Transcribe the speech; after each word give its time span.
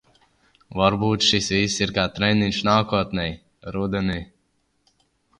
Varbūt 0.79 1.25
šis 1.25 1.49
viss 1.55 1.75
ir 1.85 1.93
kā 1.97 2.05
treniņš 2.15 2.61
nākotnei? 2.69 3.27
Rudenī. 3.75 4.17